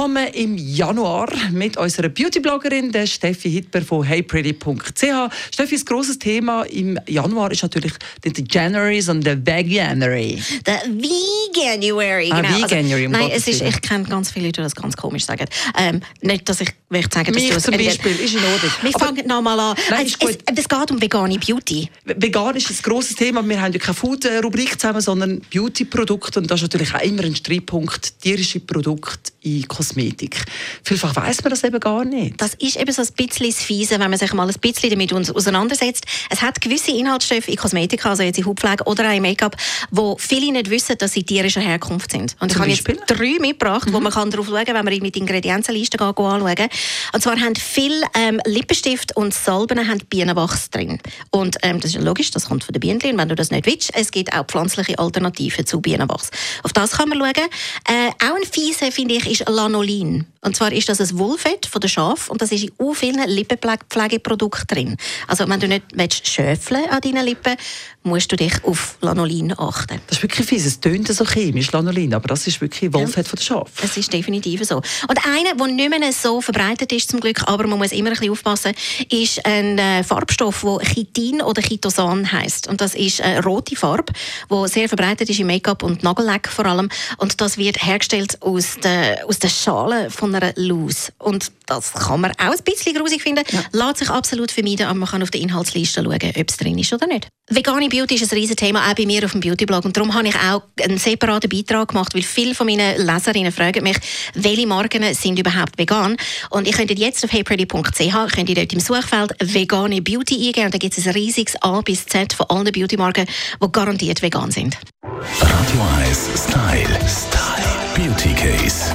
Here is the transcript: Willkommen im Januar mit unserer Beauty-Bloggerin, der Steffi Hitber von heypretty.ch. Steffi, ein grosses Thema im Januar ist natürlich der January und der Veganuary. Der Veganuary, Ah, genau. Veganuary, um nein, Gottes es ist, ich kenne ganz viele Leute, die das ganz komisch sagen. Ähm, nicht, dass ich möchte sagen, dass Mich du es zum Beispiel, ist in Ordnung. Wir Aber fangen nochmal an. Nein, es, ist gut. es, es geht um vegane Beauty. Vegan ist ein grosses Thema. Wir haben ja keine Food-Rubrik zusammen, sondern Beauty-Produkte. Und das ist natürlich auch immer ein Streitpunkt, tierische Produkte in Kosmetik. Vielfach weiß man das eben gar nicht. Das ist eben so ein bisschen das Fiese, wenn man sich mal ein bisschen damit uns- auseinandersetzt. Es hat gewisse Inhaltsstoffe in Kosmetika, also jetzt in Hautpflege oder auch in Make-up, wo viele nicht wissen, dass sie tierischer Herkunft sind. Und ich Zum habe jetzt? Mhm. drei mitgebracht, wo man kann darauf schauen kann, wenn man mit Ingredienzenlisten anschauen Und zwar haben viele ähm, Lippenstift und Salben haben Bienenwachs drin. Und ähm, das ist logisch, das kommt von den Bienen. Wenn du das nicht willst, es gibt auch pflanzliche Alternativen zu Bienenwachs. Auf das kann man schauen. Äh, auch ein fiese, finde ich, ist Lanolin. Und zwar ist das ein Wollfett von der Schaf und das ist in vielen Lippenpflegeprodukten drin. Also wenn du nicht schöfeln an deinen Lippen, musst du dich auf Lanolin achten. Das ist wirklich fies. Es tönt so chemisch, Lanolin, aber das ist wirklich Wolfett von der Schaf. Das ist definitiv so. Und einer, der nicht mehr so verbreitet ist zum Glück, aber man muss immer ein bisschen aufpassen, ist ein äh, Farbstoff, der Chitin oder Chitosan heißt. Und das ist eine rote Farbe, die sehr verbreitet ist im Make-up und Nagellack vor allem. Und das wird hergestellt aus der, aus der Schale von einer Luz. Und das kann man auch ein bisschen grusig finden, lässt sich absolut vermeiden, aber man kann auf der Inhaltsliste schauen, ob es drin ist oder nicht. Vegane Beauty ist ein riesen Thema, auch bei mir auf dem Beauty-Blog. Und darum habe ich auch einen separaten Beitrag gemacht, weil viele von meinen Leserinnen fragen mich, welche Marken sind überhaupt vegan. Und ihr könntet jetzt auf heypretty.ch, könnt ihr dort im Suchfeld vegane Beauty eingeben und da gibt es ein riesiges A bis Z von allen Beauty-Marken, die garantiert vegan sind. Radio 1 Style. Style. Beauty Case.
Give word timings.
Willkommen 0.00 0.28
im 0.32 0.56
Januar 0.56 1.28
mit 1.52 1.76
unserer 1.76 2.08
Beauty-Bloggerin, 2.08 2.90
der 2.90 3.06
Steffi 3.06 3.50
Hitber 3.50 3.82
von 3.82 4.02
heypretty.ch. 4.02 5.04
Steffi, 5.52 5.74
ein 5.74 5.84
grosses 5.84 6.18
Thema 6.18 6.62
im 6.62 6.98
Januar 7.06 7.50
ist 7.52 7.62
natürlich 7.62 7.92
der 8.24 8.32
January 8.32 9.04
und 9.06 9.26
der 9.26 9.36
Veganuary. 9.36 10.42
Der 10.64 10.80
Veganuary, 10.86 12.30
Ah, 12.32 12.40
genau. 12.40 12.62
Veganuary, 12.62 13.04
um 13.04 13.12
nein, 13.12 13.28
Gottes 13.28 13.46
es 13.46 13.60
ist, 13.60 13.60
ich 13.60 13.82
kenne 13.82 14.04
ganz 14.04 14.30
viele 14.30 14.46
Leute, 14.46 14.62
die 14.62 14.64
das 14.64 14.74
ganz 14.74 14.96
komisch 14.96 15.26
sagen. 15.26 15.44
Ähm, 15.76 16.00
nicht, 16.22 16.48
dass 16.48 16.62
ich 16.62 16.70
möchte 16.88 17.18
sagen, 17.18 17.34
dass 17.34 17.42
Mich 17.42 17.50
du 17.50 17.56
es 17.58 17.62
zum 17.64 17.76
Beispiel, 17.76 18.12
ist 18.12 18.32
in 18.32 18.42
Ordnung. 18.42 18.72
Wir 18.80 18.94
Aber 18.94 19.04
fangen 19.04 19.26
nochmal 19.26 19.60
an. 19.60 19.76
Nein, 19.90 20.06
es, 20.06 20.12
ist 20.12 20.18
gut. 20.18 20.38
es, 20.46 20.58
es 20.60 20.66
geht 20.66 20.90
um 20.90 21.02
vegane 21.02 21.38
Beauty. 21.38 21.90
Vegan 22.06 22.56
ist 22.56 22.70
ein 22.70 22.76
grosses 22.82 23.16
Thema. 23.16 23.46
Wir 23.46 23.60
haben 23.60 23.74
ja 23.74 23.78
keine 23.78 23.94
Food-Rubrik 23.94 24.80
zusammen, 24.80 25.02
sondern 25.02 25.42
Beauty-Produkte. 25.52 26.40
Und 26.40 26.50
das 26.50 26.62
ist 26.62 26.72
natürlich 26.72 26.94
auch 26.94 27.02
immer 27.02 27.22
ein 27.22 27.36
Streitpunkt, 27.36 28.18
tierische 28.22 28.60
Produkte 28.60 29.30
in 29.42 29.66
Kosmetik. 29.68 30.44
Vielfach 30.82 31.16
weiß 31.16 31.42
man 31.42 31.50
das 31.50 31.64
eben 31.64 31.80
gar 31.80 32.04
nicht. 32.04 32.40
Das 32.40 32.54
ist 32.54 32.76
eben 32.76 32.92
so 32.92 33.02
ein 33.02 33.08
bisschen 33.16 33.46
das 33.48 33.62
Fiese, 33.62 33.98
wenn 33.98 34.10
man 34.10 34.18
sich 34.18 34.32
mal 34.34 34.48
ein 34.48 34.54
bisschen 34.60 34.90
damit 34.90 35.12
uns- 35.12 35.30
auseinandersetzt. 35.30 36.04
Es 36.28 36.42
hat 36.42 36.60
gewisse 36.60 36.90
Inhaltsstoffe 36.90 37.48
in 37.48 37.56
Kosmetika, 37.56 38.10
also 38.10 38.22
jetzt 38.22 38.38
in 38.38 38.44
Hautpflege 38.44 38.84
oder 38.84 39.08
auch 39.08 39.14
in 39.14 39.22
Make-up, 39.22 39.56
wo 39.90 40.16
viele 40.18 40.52
nicht 40.52 40.68
wissen, 40.70 40.96
dass 40.98 41.12
sie 41.12 41.22
tierischer 41.22 41.60
Herkunft 41.60 42.12
sind. 42.12 42.36
Und 42.40 42.48
ich 42.48 42.52
Zum 42.54 42.62
habe 42.62 42.70
jetzt? 42.70 42.86
Mhm. 42.86 42.98
drei 43.06 43.36
mitgebracht, 43.40 43.88
wo 43.92 44.00
man 44.00 44.12
kann 44.12 44.30
darauf 44.30 44.46
schauen 44.46 44.64
kann, 44.64 44.74
wenn 44.74 44.84
man 44.84 44.98
mit 45.00 45.16
Ingredienzenlisten 45.16 46.00
anschauen 46.00 46.68
Und 47.14 47.22
zwar 47.22 47.40
haben 47.40 47.56
viele 47.56 48.02
ähm, 48.14 48.40
Lippenstift 48.46 49.16
und 49.16 49.32
Salben 49.32 49.88
haben 49.88 50.00
Bienenwachs 50.10 50.70
drin. 50.70 50.98
Und 51.30 51.56
ähm, 51.62 51.80
das 51.80 51.94
ist 51.94 52.02
logisch, 52.02 52.30
das 52.30 52.46
kommt 52.46 52.64
von 52.64 52.72
den 52.72 52.80
Bienen. 52.80 53.00
Wenn 53.00 53.28
du 53.28 53.34
das 53.34 53.50
nicht 53.50 53.66
willst, 53.66 53.94
es 53.94 54.10
gibt 54.10 54.32
auch 54.34 54.44
pflanzliche 54.44 54.98
Alternativen 54.98 55.64
zu 55.64 55.80
Bienenwachs. 55.80 56.30
Auf 56.62 56.72
das 56.72 56.92
kann 56.92 57.08
man 57.08 57.18
schauen. 57.18 57.48
Äh, 57.88 58.10
auch 58.26 58.36
ein 58.36 58.42
fiese, 58.50 58.92
finde 58.92 59.14
ich, 59.14 59.29
ist 59.30 59.48
Lanolin. 59.48 60.26
Und 60.42 60.56
zwar 60.56 60.72
ist 60.72 60.88
das 60.88 61.00
ein 61.00 61.18
Wollfett 61.18 61.66
von 61.66 61.82
der 61.82 61.88
Schaf 61.88 62.30
und 62.30 62.40
das 62.40 62.50
ist 62.50 62.64
in 62.78 62.94
vielen 62.94 63.28
Lippenpflegeprodukten 63.28 64.66
drin. 64.66 64.96
Also 65.26 65.46
wenn 65.46 65.60
du 65.60 65.68
nicht 65.68 66.26
schöfeln 66.26 66.88
an 66.88 67.00
deinen 67.02 67.26
Lippen, 67.26 67.56
musst 68.02 68.32
du 68.32 68.36
dich 68.36 68.64
auf 68.64 68.96
Lanolin 69.02 69.52
achten. 69.58 70.00
Das 70.06 70.16
ist 70.16 70.22
wirklich 70.22 70.46
fies. 70.46 70.64
Es 70.64 70.80
tönt 70.80 71.08
so 71.08 71.26
chemisch, 71.26 71.70
Lanolin, 71.72 72.14
aber 72.14 72.28
das 72.28 72.46
ist 72.46 72.58
wirklich 72.62 72.90
Wolfett 72.94 73.28
von 73.28 73.36
der 73.36 73.44
Schaf. 73.44 73.70
Das 73.82 73.98
ist 73.98 74.10
definitiv 74.10 74.64
so. 74.64 74.76
Und 74.76 75.26
einer, 75.26 75.54
der 75.54 75.66
nicht 75.66 75.90
mehr 75.90 76.12
so 76.12 76.40
verbreitet 76.40 76.90
ist 76.92 77.10
zum 77.10 77.20
Glück, 77.20 77.46
aber 77.46 77.66
man 77.66 77.78
muss 77.78 77.92
immer 77.92 78.08
ein 78.08 78.14
bisschen 78.14 78.32
aufpassen, 78.32 78.72
ist 79.10 79.44
ein 79.44 79.78
äh, 79.78 80.02
Farbstoff, 80.02 80.62
der 80.62 80.88
Chitin 80.88 81.42
oder 81.42 81.60
Chitosan 81.60 82.32
heißt. 82.32 82.68
Und 82.68 82.80
das 82.80 82.94
ist 82.94 83.20
eine 83.20 83.44
rote 83.44 83.76
Farbe, 83.76 84.14
die 84.50 84.68
sehr 84.68 84.88
verbreitet 84.88 85.28
ist 85.28 85.38
im 85.38 85.48
Make-up 85.48 85.82
und 85.82 86.02
Nagellack 86.02 86.48
vor 86.48 86.64
allem. 86.64 86.88
Und 87.18 87.38
das 87.42 87.58
wird 87.58 87.84
hergestellt 87.84 88.40
aus 88.40 88.76
der, 88.82 89.26
aus 89.28 89.38
der 89.38 89.48
Schale 89.48 90.10
von 90.10 90.29
einer 90.34 90.52
Luz. 90.56 91.12
Und 91.18 91.52
das 91.66 91.92
kann 91.92 92.20
man 92.20 92.32
auch 92.32 92.52
ein 92.52 92.64
bisschen 92.64 92.94
grusig 92.94 93.22
finden, 93.22 93.44
lässt 93.72 93.98
sich 93.98 94.10
absolut 94.10 94.50
vermeiden, 94.50 94.86
aber 94.86 94.98
man 94.98 95.08
kann 95.08 95.22
auf 95.22 95.30
der 95.30 95.40
Inhaltsliste 95.40 96.02
schauen, 96.02 96.14
ob 96.14 96.48
es 96.48 96.56
drin 96.56 96.78
ist 96.78 96.92
oder 96.92 97.06
nicht. 97.06 97.28
Vegane 97.52 97.88
Beauty 97.88 98.14
ist 98.14 98.32
ein 98.32 98.38
riesen 98.38 98.56
Thema, 98.56 98.88
auch 98.88 98.94
bei 98.94 99.06
mir 99.06 99.24
auf 99.24 99.32
dem 99.32 99.40
Beauty-Blog. 99.40 99.84
Und 99.84 99.96
darum 99.96 100.14
habe 100.14 100.28
ich 100.28 100.36
auch 100.36 100.62
einen 100.80 100.98
separaten 100.98 101.50
Beitrag 101.50 101.88
gemacht, 101.88 102.14
weil 102.14 102.22
viele 102.22 102.54
von 102.54 102.66
meinen 102.66 103.04
Leserinnen 103.04 103.50
fragen 103.50 103.82
mich, 103.82 103.96
welche 104.34 104.66
Marken 104.66 105.12
sind 105.14 105.38
überhaupt 105.38 105.76
vegan. 105.76 106.16
Und 106.50 106.66
ihr 106.66 106.72
könntet 106.72 106.98
jetzt 106.98 107.24
auf 107.24 107.32
heypretty.ch, 107.32 108.32
könnt 108.34 108.48
ihr 108.48 108.54
dort 108.54 108.72
im 108.72 108.80
Suchfeld 108.80 109.34
vegane 109.40 110.00
Beauty 110.00 110.46
eingeben 110.46 110.66
und 110.66 110.74
da 110.74 110.78
gibt 110.78 110.96
es 110.96 111.06
ein 111.06 111.12
riesiges 111.12 111.60
A 111.60 111.80
bis 111.80 112.06
Z 112.06 112.32
von 112.32 112.46
allen 112.50 112.70
Beauty-Marken, 112.70 113.26
die 113.62 113.72
garantiert 113.72 114.22
vegan 114.22 114.50
sind. 114.50 114.78
Radio 115.02 115.80
1 116.06 116.28
Style. 116.36 116.98
Style. 117.08 117.50
Beauty 117.96 118.32
Case. 118.34 118.94